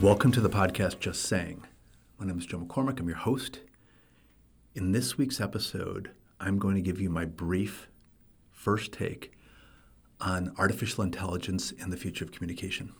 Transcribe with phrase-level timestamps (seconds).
[0.00, 1.62] Welcome to the podcast Just Saying.
[2.16, 2.98] My name is Joe McCormick.
[2.98, 3.60] I'm your host.
[4.74, 7.90] In this week's episode, I'm going to give you my brief
[8.50, 9.32] first take
[10.18, 12.94] on artificial intelligence and the future of communication.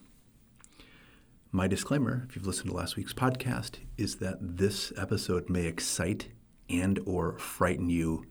[1.50, 6.29] My disclaimer, if you've listened to last week's podcast, is that this episode may excite
[6.69, 8.27] and or frighten you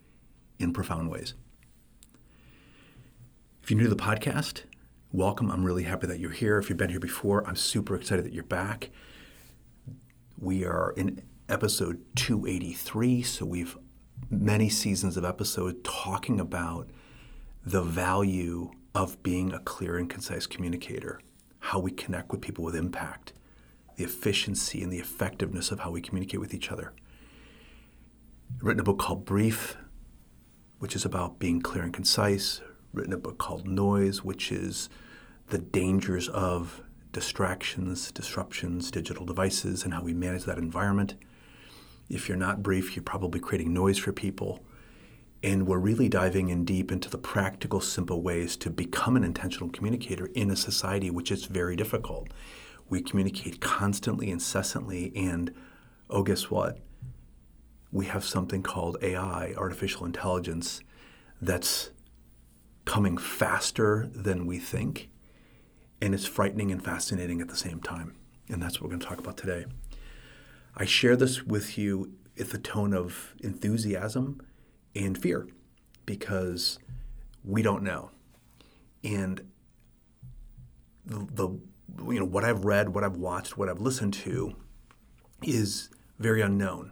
[0.59, 1.33] in profound ways.
[3.63, 4.61] If you're new to the podcast,
[5.11, 5.49] welcome.
[5.49, 6.59] I'm really happy that you're here.
[6.59, 8.91] If you've been here before, I'm super excited that you're back.
[10.37, 13.75] We are in episode 283, so we've
[14.29, 16.89] many seasons of episode talking about
[17.65, 21.19] the value of being a clear and concise communicator,
[21.57, 23.33] how we connect with people with impact,
[23.95, 26.93] the efficiency and the effectiveness of how we communicate with each other.
[28.57, 29.75] I've written a book called Brief,
[30.77, 32.61] which is about being clear and concise.
[32.93, 34.89] Written a book called Noise, which is
[35.49, 41.15] the dangers of distractions, disruptions, digital devices, and how we manage that environment.
[42.09, 44.63] If you're not brief, you're probably creating noise for people.
[45.41, 49.69] And we're really diving in deep into the practical, simple ways to become an intentional
[49.69, 52.27] communicator in a society which is very difficult.
[52.89, 55.53] We communicate constantly, incessantly, and
[56.09, 56.79] oh, guess what?
[57.91, 60.81] We have something called AI, artificial intelligence,
[61.41, 61.91] that's
[62.85, 65.09] coming faster than we think
[66.01, 68.15] and it's frightening and fascinating at the same time.
[68.47, 69.65] And that's what we're going to talk about today.
[70.75, 74.41] I share this with you with a tone of enthusiasm
[74.95, 75.47] and fear
[76.05, 76.79] because
[77.43, 78.11] we don't know.
[79.03, 79.41] And
[81.05, 81.59] the, the
[82.11, 84.55] you know what I've read, what I've watched, what I've listened to
[85.43, 86.91] is very unknown.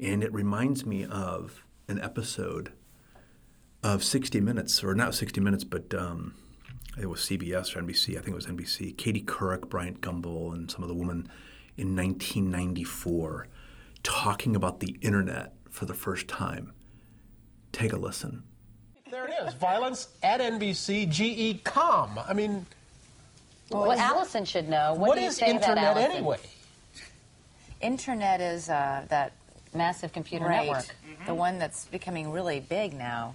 [0.00, 2.72] And it reminds me of an episode
[3.82, 6.34] of 60 Minutes, or not 60 Minutes, but um,
[7.00, 10.70] it was CBS or NBC, I think it was NBC, Katie Couric, Bryant Gumbel, and
[10.70, 11.28] some of the women
[11.76, 13.48] in 1994
[14.02, 16.72] talking about the internet for the first time.
[17.72, 18.42] Take a listen.
[19.10, 19.54] There it is.
[19.54, 22.18] Violence at NBC, GE com.
[22.28, 22.66] I mean,
[23.70, 24.92] well, what Allison should know.
[24.92, 26.38] What, what do you is say internet that, anyway?
[27.80, 29.32] Internet is uh, that
[29.74, 30.84] massive computer right, network.
[30.84, 31.26] Mm-hmm.
[31.26, 33.34] The one that's becoming really big now.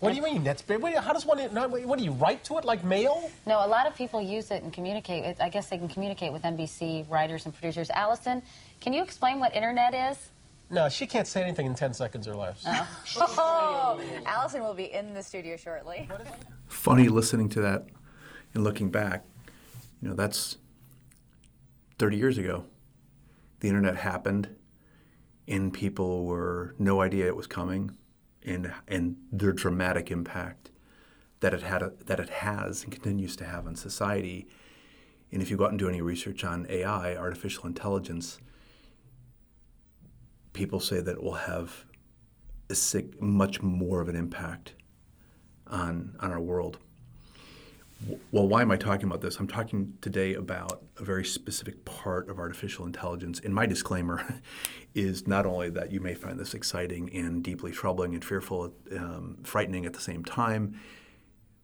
[0.00, 0.44] What do you mean?
[0.44, 0.82] That's big.
[0.82, 1.38] How does one?
[1.38, 3.30] What do you write to it like mail?
[3.46, 5.36] No, a lot of people use it and communicate.
[5.40, 7.90] I guess they can communicate with NBC writers and producers.
[7.90, 8.42] Allison,
[8.80, 10.28] can you explain what internet is?
[10.70, 12.64] No, she can't say anything in 10 seconds or less.
[12.66, 12.88] Oh.
[13.38, 16.08] oh, Allison will be in the studio shortly.
[16.66, 17.86] Funny listening to that
[18.54, 19.24] and looking back.
[20.02, 20.56] You know, that's
[21.98, 22.64] 30 years ago.
[23.60, 24.48] The internet happened,
[25.48, 27.96] and people were no idea it was coming
[28.44, 30.70] and and their dramatic impact
[31.40, 34.46] that it had a, that it has and continues to have on society.
[35.32, 38.38] And if you go out and do any research on AI, artificial intelligence,
[40.52, 41.84] people say that it will have
[42.70, 44.74] a sick, much more of an impact
[45.66, 46.78] on on our world.
[48.30, 49.38] Well, why am I talking about this?
[49.38, 53.40] I'm talking today about a very specific part of artificial intelligence.
[53.40, 54.40] And my disclaimer
[54.94, 59.38] is not only that you may find this exciting and deeply troubling and fearful, um,
[59.44, 60.78] frightening at the same time.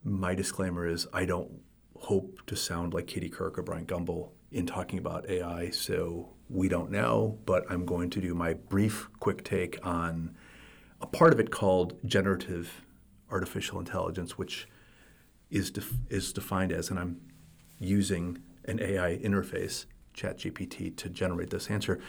[0.03, 1.61] My disclaimer is I don't
[1.97, 6.69] hope to sound like Katie Couric or Bryant Gumbel in talking about AI, so we
[6.69, 7.39] don't know.
[7.45, 10.35] But I'm going to do my brief, quick take on
[11.01, 12.83] a part of it called generative
[13.31, 14.67] artificial intelligence, which
[15.51, 17.21] is def- is defined as, and I'm
[17.79, 22.01] using an AI interface, ChatGPT, to generate this answer.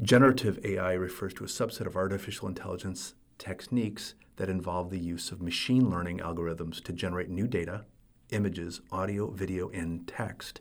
[0.00, 5.40] Generative AI refers to a subset of artificial intelligence techniques that involve the use of
[5.40, 7.84] machine learning algorithms to generate new data,
[8.30, 10.60] images, audio, video, and text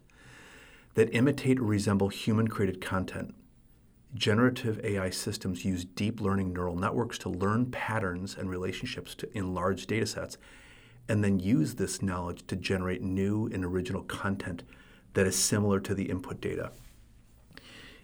[0.96, 3.36] that imitate or resemble human created content.
[4.14, 9.54] Generative AI systems use deep learning neural networks to learn patterns and relationships to, in
[9.54, 10.38] large data sets
[11.08, 14.64] and then use this knowledge to generate new and original content
[15.14, 16.72] that is similar to the input data.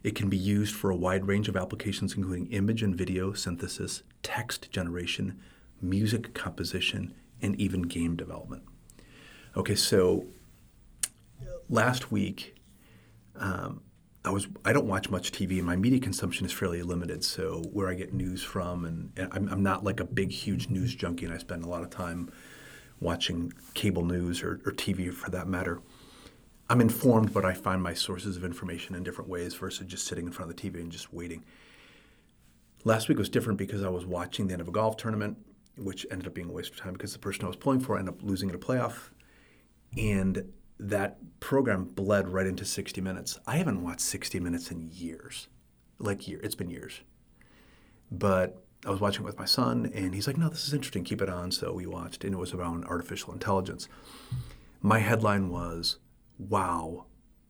[0.04, 4.04] It can be used for a wide range of applications, including image and video synthesis,
[4.24, 5.40] text generation,
[5.82, 8.64] music composition, and even game development.
[9.56, 10.26] Okay, so
[11.70, 12.56] last week,
[13.36, 13.82] um,
[14.24, 15.58] I was I don't watch much TV.
[15.58, 17.24] And my media consumption is fairly limited.
[17.24, 20.70] So where I get news from, and, and I'm, I'm, not like a big, huge
[20.70, 22.32] news junkie, and I spend a lot of time
[23.02, 25.82] watching cable news or, or TV for that matter.
[26.70, 30.26] I'm informed, but I find my sources of information in different ways versus just sitting
[30.26, 31.44] in front of the TV and just waiting.
[32.86, 35.38] Last week was different because I was watching the end of a golf tournament,
[35.78, 37.98] which ended up being a waste of time because the person I was pulling for
[37.98, 39.10] ended up losing in a playoff.
[39.98, 43.38] And that program bled right into 60 Minutes.
[43.46, 45.48] I haven't watched 60 Minutes in years,
[46.00, 46.40] like year.
[46.42, 47.02] It's been years.
[48.10, 51.04] But I was watching it with my son, and he's like, "No, this is interesting.
[51.04, 53.88] Keep it on." So we watched, and it was around artificial intelligence.
[54.82, 55.98] My headline was,
[56.40, 57.06] "Wow,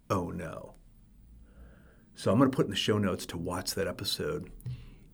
[0.09, 0.75] oh no."
[2.15, 4.51] So I'm going to put in the show notes to watch that episode.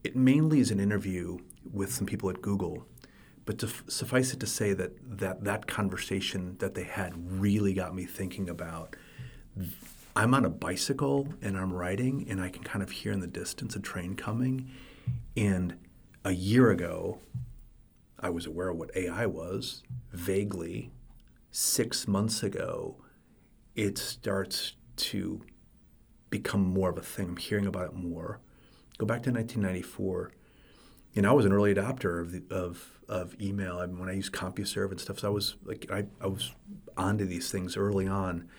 [0.04, 1.38] It mainly is an interview
[1.72, 2.88] with some people at Google,
[3.46, 7.94] but to suffice it to say that, that that conversation that they had really got
[7.96, 8.96] me thinking about.
[10.16, 13.28] I'm on a bicycle and I'm riding, and I can kind of hear in the
[13.28, 14.70] distance a train coming.
[15.36, 15.76] And
[16.28, 17.20] a year ago,
[18.20, 19.82] I was aware of what AI was
[20.12, 20.92] vaguely.
[21.52, 22.98] Six months ago,
[23.78, 25.42] it starts to
[26.30, 27.30] become more of a thing.
[27.30, 28.42] I'm hearing about it more.
[28.98, 30.34] Go back to 1994.
[31.14, 33.78] You know, I was an early adopter of the, of, of email.
[33.78, 36.54] I mean, when I used CompuServe and stuff, so I was like, I, I was
[36.98, 38.50] onto these things early on.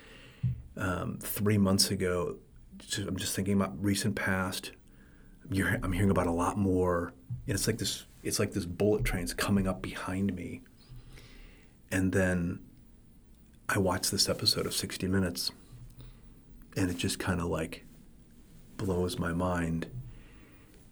[0.75, 2.37] Um, three months ago,
[2.97, 4.73] I'm just thinking about recent past.
[5.51, 7.13] I'm hearing about a lot more,
[7.47, 8.05] and it's like this.
[8.23, 10.61] It's like this bullet train's coming up behind me.
[11.91, 12.61] And then
[13.69, 15.51] I watch this episode of 60 Minutes,
[16.77, 17.87] and it just kind of like
[18.77, 19.87] blows my mind.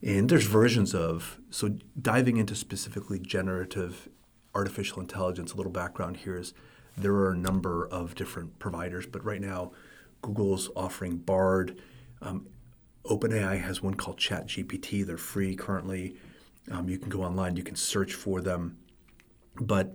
[0.03, 4.09] And there's versions of so diving into specifically generative
[4.55, 5.53] artificial intelligence.
[5.53, 6.55] A little background here is
[6.97, 9.73] there are a number of different providers, but right now
[10.23, 11.79] Google's offering Bard.
[12.23, 12.47] Um,
[13.09, 15.07] OpenAI has one called ChatGPT.
[15.07, 16.17] They're free currently.
[16.71, 18.79] Um, you can go online, you can search for them.
[19.61, 19.95] But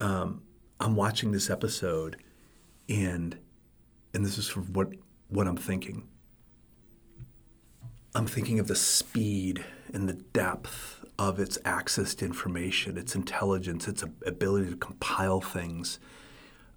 [0.00, 0.42] um,
[0.80, 2.16] I'm watching this episode,
[2.88, 3.38] and
[4.14, 4.88] and this is what
[5.28, 6.06] what I'm thinking.
[8.14, 13.88] I'm thinking of the speed and the depth of its access to information, its intelligence,
[13.88, 15.98] its ability to compile things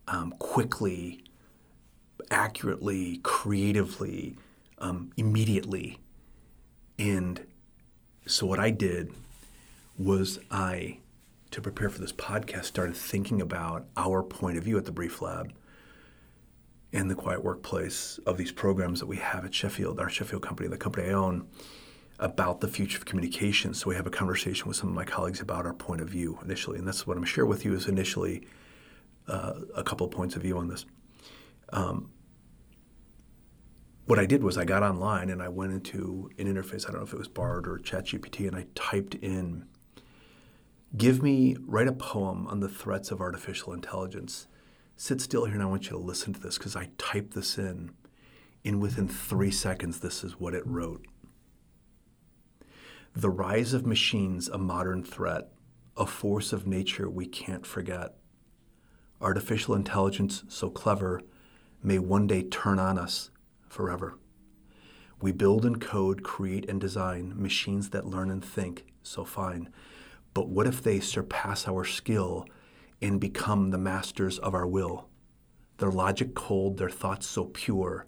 [0.07, 1.24] um, quickly,
[2.31, 4.36] accurately, creatively,
[4.80, 6.00] um, immediately.
[6.98, 7.46] And
[8.26, 9.14] so, what I did
[9.98, 11.00] was I,
[11.52, 15.22] to prepare for this podcast, started thinking about our point of view at the Brief
[15.22, 15.54] Lab
[16.92, 20.68] and the quiet workplace of these programs that we have at Sheffield, our Sheffield company,
[20.70, 21.48] the company I own,
[22.18, 23.74] about the future of communication.
[23.74, 26.40] So we have a conversation with some of my colleagues about our point of view
[26.44, 28.48] initially, and that's what I'm going to share with you is initially
[29.28, 30.86] uh, a couple of points of view on this.
[31.72, 32.10] Um,
[34.10, 36.88] what I did was I got online and I went into an interface.
[36.88, 39.68] I don't know if it was Bard or ChatGPT, and I typed in,
[40.98, 44.48] "Give me write a poem on the threats of artificial intelligence."
[44.96, 47.58] sit still here and I want you to listen to this because I typed this
[47.58, 47.92] in.
[48.66, 51.06] And within three seconds, this is what it wrote
[53.14, 55.54] The rise of machines, a modern threat,
[55.96, 58.18] a force of nature we can't forget.
[59.22, 61.22] Artificial intelligence, so clever,
[61.84, 63.30] may one day turn on us
[63.69, 64.18] forever.
[65.21, 69.69] We build and code, create and design machines that learn and think, so fine.
[70.33, 72.45] But what if they surpass our skill
[73.01, 75.07] and become the masters of our will.
[75.77, 78.06] Their logic cold, their thoughts so pure,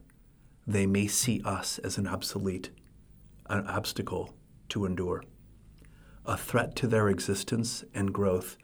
[0.68, 2.72] they may see us as an obsolete,
[3.48, 4.36] an obstacle
[4.70, 5.24] to endure,
[6.26, 8.58] a threat to their existence and growth,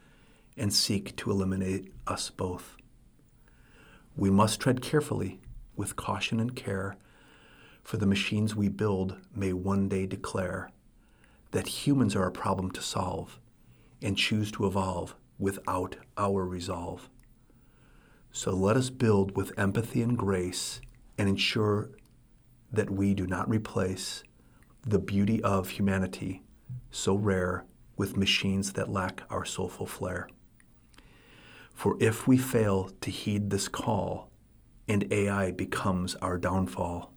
[0.56, 2.76] and seek to eliminate us both.
[4.16, 5.40] We must tread carefully,
[5.78, 6.96] with caution and care,
[7.82, 10.70] for the machines we build may one day declare
[11.52, 13.38] that humans are a problem to solve
[14.02, 17.08] and choose to evolve without our resolve.
[18.30, 20.82] So let us build with empathy and grace
[21.16, 21.90] and ensure
[22.70, 24.22] that we do not replace
[24.82, 26.42] the beauty of humanity,
[26.90, 27.64] so rare,
[27.96, 30.28] with machines that lack our soulful flair.
[31.74, 34.27] For if we fail to heed this call
[34.88, 37.12] and AI becomes our downfall,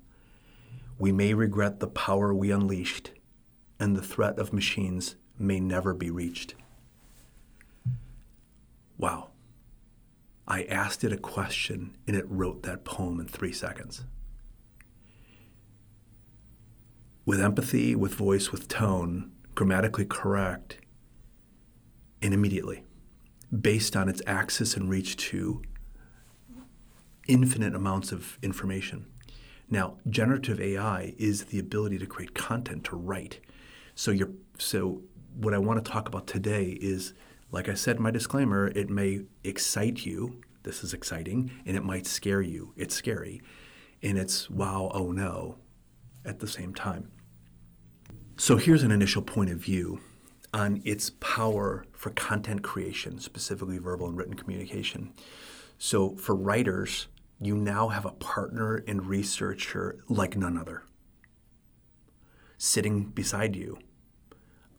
[0.99, 3.11] we may regret the power we unleashed,
[3.79, 6.53] and the threat of machines may never be reached.
[8.97, 9.29] Wow.
[10.47, 14.03] I asked it a question and it wrote that poem in three seconds.
[17.25, 20.77] With empathy, with voice, with tone, grammatically correct,
[22.21, 22.83] and immediately,
[23.59, 25.61] based on its access and reach to
[27.27, 29.05] infinite amounts of information.
[29.69, 33.39] Now, generative AI is the ability to create content, to write.
[33.95, 35.01] So, you're, so
[35.35, 37.13] what I want to talk about today is
[37.51, 40.41] like I said my disclaimer, it may excite you.
[40.63, 42.73] This is exciting, and it might scare you.
[42.77, 43.41] It's scary.
[44.01, 45.57] And it's wow, oh no,
[46.23, 47.11] at the same time.
[48.37, 49.99] So here's an initial point of view
[50.53, 55.13] on its power for content creation, specifically verbal and written communication.
[55.83, 57.07] So for writers,
[57.41, 60.83] you now have a partner and researcher like none other.
[62.59, 63.79] Sitting beside you,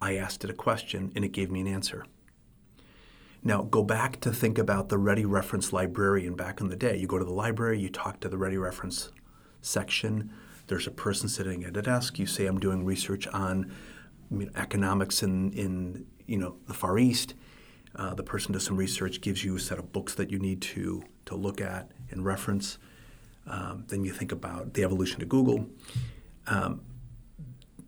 [0.01, 2.07] I asked it a question and it gave me an answer.
[3.43, 6.97] Now, go back to think about the Ready Reference librarian back in the day.
[6.99, 9.11] You go to the library, you talk to the Ready Reference
[9.61, 10.31] section.
[10.69, 12.21] There's a person sitting at a desk.
[12.21, 13.75] You say, I'm doing research on
[14.55, 17.35] economics in, in you know, the Far East.
[17.95, 20.63] Uh, the person does some research, gives you a set of books that you need
[20.63, 22.79] to, to look at and reference.
[23.47, 25.67] Um, then you think about the evolution of Google.
[26.47, 26.83] Um,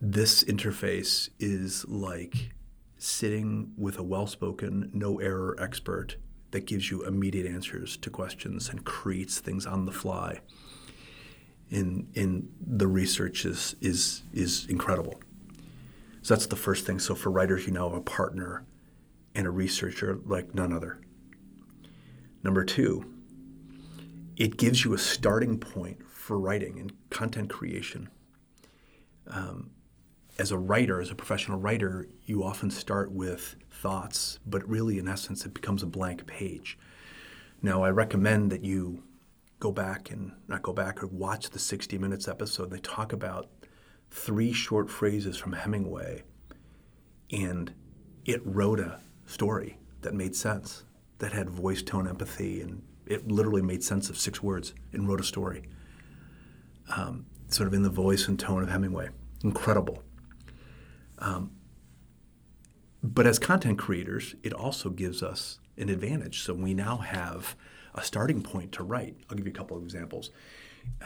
[0.01, 2.51] this interface is like
[2.97, 6.17] sitting with a well spoken, no error expert
[6.51, 10.39] that gives you immediate answers to questions and creates things on the fly.
[11.69, 15.19] In, in the research is, is, is incredible.
[16.21, 16.99] So that's the first thing.
[16.99, 18.65] So for writers, you now have a partner
[19.35, 21.01] and a researcher like none other.
[22.43, 23.05] Number two,
[24.37, 28.09] it gives you a starting point for writing and content creation.
[29.27, 29.71] Um,
[30.37, 35.07] as a writer, as a professional writer, you often start with thoughts, but really, in
[35.07, 36.77] essence, it becomes a blank page.
[37.61, 39.03] Now, I recommend that you
[39.59, 42.69] go back and not go back or watch the 60 Minutes episode.
[42.69, 43.49] They talk about
[44.11, 46.23] three short phrases from Hemingway,
[47.31, 47.73] and
[48.25, 50.83] it wrote a story that made sense,
[51.19, 55.19] that had voice, tone, empathy, and it literally made sense of six words and wrote
[55.19, 55.63] a story,
[56.95, 59.09] um, sort of in the voice and tone of Hemingway.
[59.43, 60.01] Incredible.
[61.19, 61.51] Um,
[63.03, 66.41] but as content creators, it also gives us an advantage.
[66.41, 67.55] So we now have
[67.93, 69.15] a starting point to write.
[69.29, 70.31] I'll give you a couple of examples.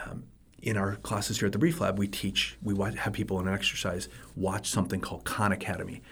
[0.04, 0.24] Um,
[0.62, 3.54] in our classes here at the Brief Lab, we teach, we have people in an
[3.54, 6.02] exercise watch something called Khan Academy.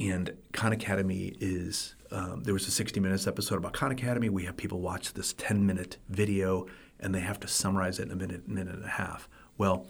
[0.00, 4.30] And Khan Academy is, um, there was a 60 Minutes episode about Khan Academy.
[4.30, 6.66] We have people watch this 10 minute video
[6.98, 9.28] and they have to summarize it in a minute, minute and a half.
[9.58, 9.86] Well,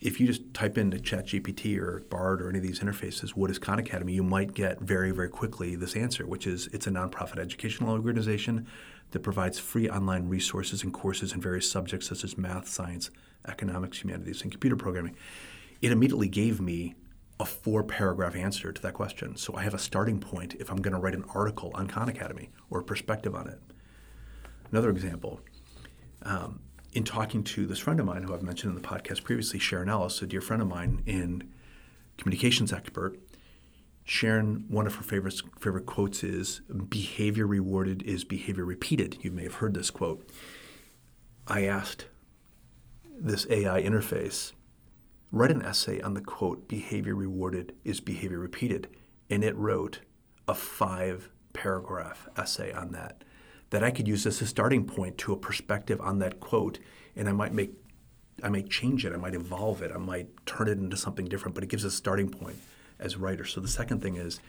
[0.00, 3.58] if you just type into ChatGPT or Bard or any of these interfaces, what is
[3.58, 7.38] Khan Academy, you might get very, very quickly this answer, which is it's a nonprofit
[7.38, 8.66] educational organization
[9.12, 13.10] that provides free online resources and courses in various subjects such as math, science,
[13.46, 15.16] economics, humanities, and computer programming.
[15.80, 16.96] It immediately gave me
[17.38, 19.36] a four paragraph answer to that question.
[19.36, 22.08] So I have a starting point if I'm going to write an article on Khan
[22.08, 23.60] Academy or a perspective on it.
[24.70, 25.40] Another example.
[26.22, 26.60] Um,
[26.92, 29.90] in talking to this friend of mine who I've mentioned in the podcast previously, Sharon
[29.90, 31.52] Ellis, a dear friend of mine and
[32.16, 33.18] communications expert,
[34.04, 39.18] Sharon, one of her favorite, favorite quotes is behavior rewarded is behavior repeated.
[39.20, 40.30] You may have heard this quote.
[41.46, 42.06] I asked
[43.18, 44.52] this AI interface,
[45.36, 48.88] write an essay on the quote, behavior rewarded is behavior repeated.
[49.28, 50.00] And it wrote
[50.48, 53.24] a five paragraph essay on that
[53.70, 56.78] that I could use as a starting point to a perspective on that quote,
[57.16, 57.72] and I might make,
[58.42, 61.54] I might change it, I might evolve it, I might turn it into something different,
[61.54, 62.58] but it gives a starting point
[62.98, 63.52] as writers.
[63.52, 64.40] So the second thing is,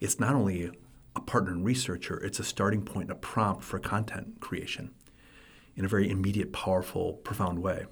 [0.00, 0.70] it's not only
[1.14, 4.90] a partner and researcher, it's a starting point a prompt for content creation
[5.74, 7.86] in a very immediate, powerful, profound way.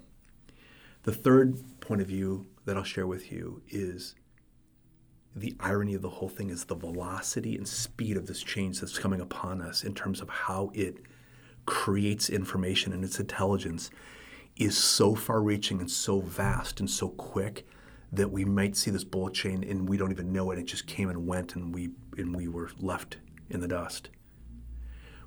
[1.05, 4.15] The third point of view that I'll share with you is
[5.35, 8.97] the irony of the whole thing is the velocity and speed of this change that's
[8.97, 10.97] coming upon us in terms of how it
[11.67, 13.91] creates information and its intelligence
[14.55, 17.67] is so far reaching and so vast and so quick
[18.11, 20.57] that we might see this bullet chain and we don't even know it.
[20.57, 24.09] It just came and went and we and we were left in the dust.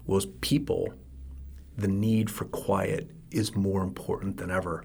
[0.05, 0.93] Well, as people,
[1.77, 4.85] the need for quiet is more important than ever.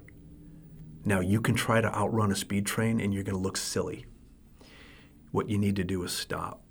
[1.05, 4.05] Now you can try to outrun a speed train and you're going to look silly
[5.33, 6.61] what you need to do is stop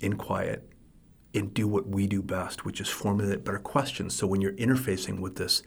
[0.00, 0.70] in quiet
[1.34, 4.14] and do what we do best, which is formulate better questions.
[4.14, 5.62] So when you're interfacing with this,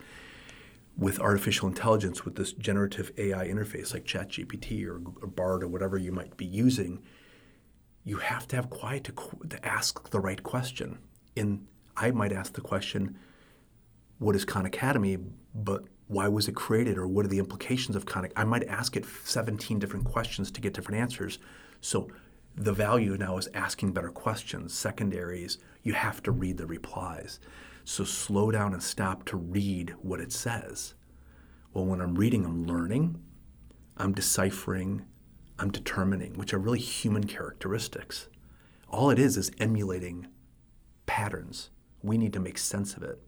[0.96, 5.98] with artificial intelligence, with this generative AI interface like ChatGPT or, or Bard or whatever
[5.98, 7.01] you might be using,
[8.03, 9.13] you have to have quiet to,
[9.50, 11.00] to ask the right question.
[11.36, 11.65] And
[11.98, 13.17] I might ask the question,
[14.20, 15.17] what is Khan Academy?
[15.55, 18.27] But why was it created or what are the implications of Khan?
[18.36, 21.39] I might ask it 17 different questions to get different answers.
[21.80, 22.10] So
[22.53, 24.74] the value now is asking better questions.
[24.74, 27.39] Secondaries, you have to read the replies.
[27.86, 30.96] So slow down and stop to read what it says.
[31.74, 33.18] Well, when I'm reading, I'm learning,
[33.96, 35.06] I'm deciphering,
[35.60, 38.27] I'm determining, which are really human characteristics.
[38.89, 40.27] All it is is emulating
[41.06, 41.70] patterns.
[42.03, 43.22] We need to make sense of it.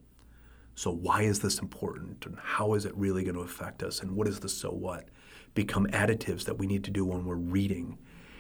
[0.76, 2.26] So, why is this important?
[2.26, 4.02] And how is it really going to affect us?
[4.02, 5.10] And what is the so what?
[5.54, 7.98] Become additives that we need to do when we're reading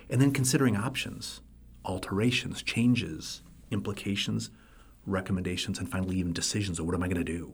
[0.09, 1.41] and then considering options,
[1.85, 4.49] alterations, changes, implications,
[5.05, 7.53] recommendations, and finally even decisions of what am I going to do.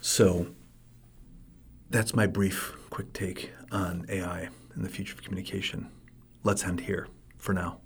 [0.00, 0.48] So
[1.90, 5.90] that's my brief, quick take on AI and the future of communication.
[6.44, 7.80] Let's end here for now.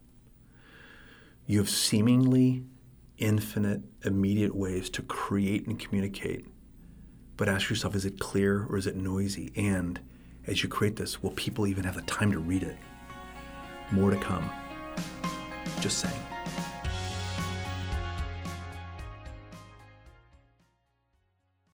[1.46, 2.64] You have seemingly
[3.20, 6.46] infinite, immediate ways to create and communicate.
[7.36, 9.52] But ask yourself is it clear or is it noisy?
[9.54, 10.00] And
[10.46, 12.76] as you create this, will people even have the time to read it?
[13.92, 14.50] More to come.
[15.80, 16.29] Just saying.